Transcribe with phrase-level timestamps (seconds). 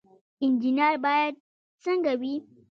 [0.43, 1.33] انجنیر باید
[1.83, 2.33] څنګه وي؟